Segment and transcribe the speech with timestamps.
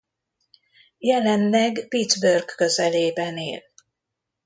[0.97, 3.63] Jelenleg Pittsburgh közelében él.